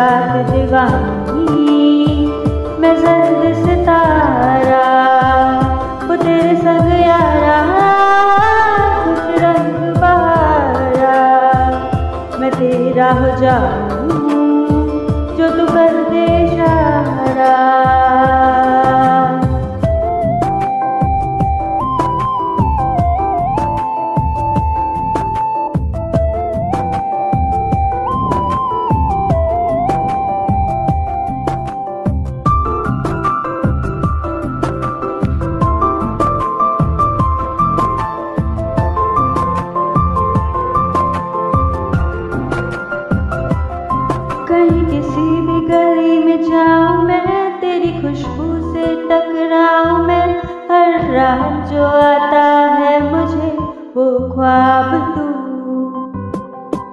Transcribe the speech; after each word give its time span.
Jack 0.00 0.46
Devani, 0.46 2.28
mais 2.80 2.96
elle 3.04 3.39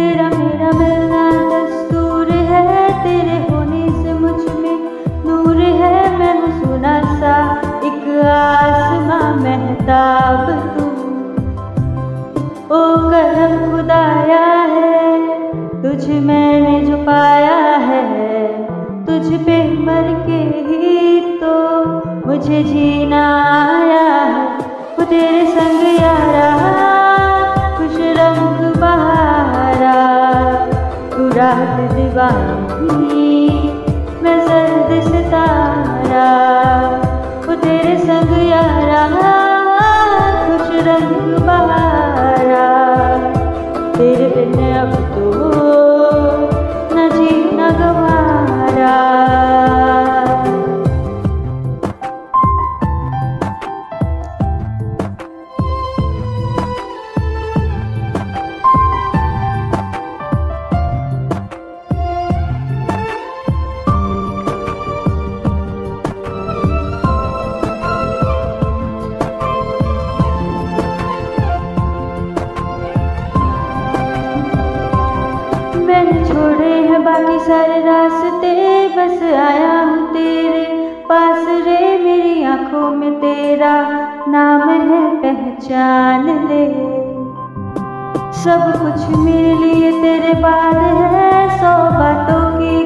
तेरा 0.00 0.28
मेरा 0.28 0.70
मिलना 0.70 1.22
दस्तूर 1.48 2.30
है, 2.30 2.62
तेरे 3.04 3.34
होने 3.48 3.82
से 3.96 4.12
मुझमें 4.12 4.78
नूर 5.26 5.56
है। 5.56 6.18
मैं 6.18 6.36
सुना 6.60 6.94
सा 7.02 7.34
एक 7.84 8.06
आसमां 8.26 9.28
महताब 9.40 10.46
तू। 10.76 10.86
ओ 12.74 12.80
करम 13.10 13.52
खुदाया 13.66 14.46
है, 14.72 15.02
तुझ 15.82 16.08
मैंने 16.08 16.80
जो 16.86 16.96
पाया 16.96 17.60
है। 17.88 18.08
तुझ 19.04 19.40
पे 19.40 19.58
मर 19.80 20.12
के 20.26 20.42
ही 20.70 21.20
तो 21.36 21.54
मुझे 22.26 22.62
जीना 22.64 22.99
सारे 77.40 77.78
रास्ते 77.82 78.50
बस 78.96 79.22
आया 79.22 79.72
हूँ 79.80 80.06
तेरे 80.12 80.64
पास 81.08 81.46
रे 81.66 81.98
मेरी 81.98 82.42
आँखों 82.44 82.88
में 82.96 83.12
तेरा 83.20 83.72
नाम 84.28 84.68
है 84.68 85.00
पहचान 85.22 86.26
ले। 86.48 86.66
सब 88.40 88.62
कुछ 88.82 89.16
मेरे 89.18 89.54
लिए 89.54 89.90
तेरे 90.02 90.32
बाद 90.42 90.76
है, 91.14 91.32
सौ 91.58 91.72
बातों 91.98 92.44
की 92.58 92.76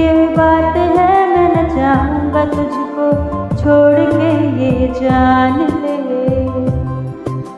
ये 0.00 0.12
बात 0.36 0.76
है, 0.76 1.16
मैं 1.28 1.48
न 1.54 1.68
चाहूँगा 1.74 2.44
तुझको 2.54 3.06
छोड़ 3.56 4.00
के 4.12 4.30
ये 4.62 4.88
जान 5.00 5.58
ले। 5.82 5.96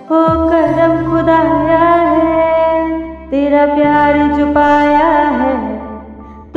हो 0.08 0.22
करम 0.48 0.94
खुदाया 1.10 1.84
है, 2.06 2.30
तेरा 3.30 3.66
प्यार 3.74 4.18
जो 4.36 4.46
पाया 4.54 4.99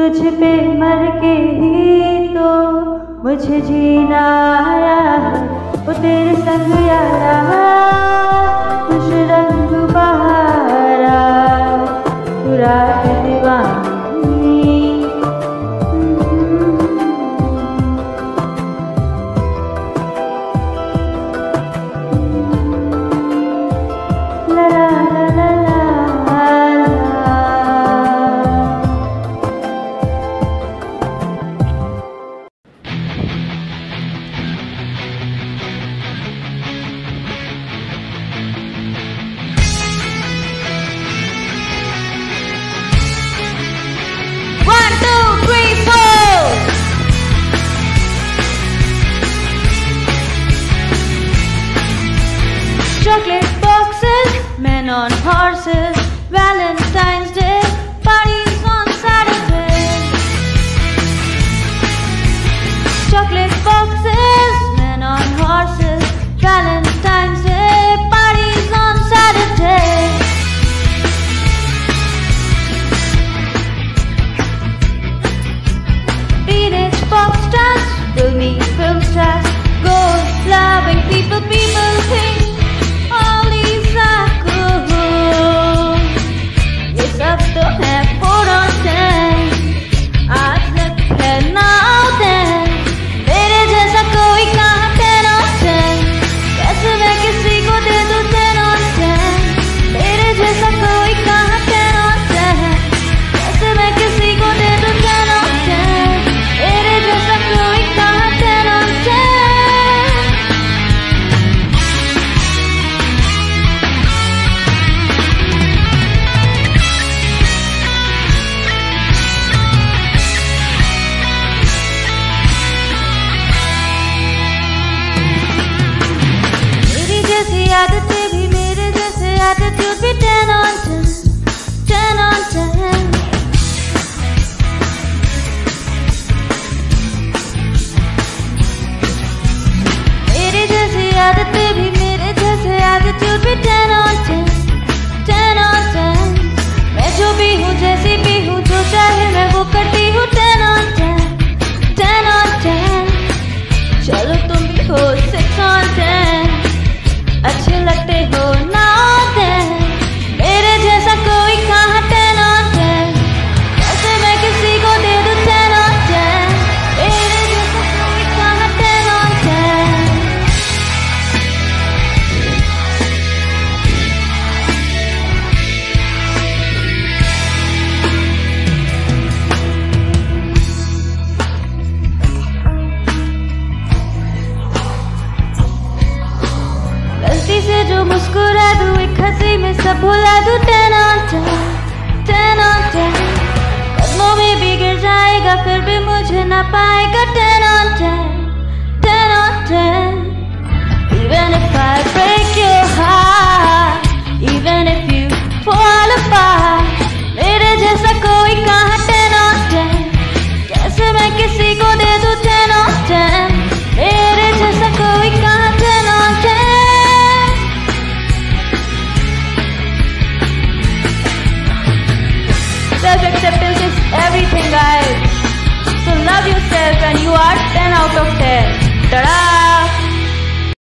तुझ 0.04 0.22
पे 0.40 0.50
मर 0.80 1.04
के 1.20 1.32
ही 1.58 2.28
तो 2.28 2.50
मुझे 3.24 3.60
जीना 3.62 4.24
आया। 4.64 4.98
वो 5.86 5.94
तेरे 5.94 6.36
संग 6.42 6.72
यारा 6.88 7.93
on 54.94 55.10
horses, 55.26 55.98
Valentine's 56.30 57.32
Day, 57.32 57.62
parties 58.04 58.60
on 58.76 58.86
Saturday. 59.02 59.90
Chocolate 63.10 63.56
boxes, 63.66 64.56
men 64.78 65.02
on 65.02 65.26
horses, 65.42 66.04
Valentine's 66.38 67.42
Day, 67.42 67.98
parties 68.14 68.70
on 68.86 68.96
Saturday. 69.14 69.98
Teenage 76.46 77.02
pop 77.10 77.34
stars, 77.48 77.86
filmy 78.14 78.60
film 78.78 79.02
stars, 79.02 79.48
gold 79.82 80.24
loving 80.46 81.02
people, 81.10 81.42
people 81.50 81.92
think 82.12 82.43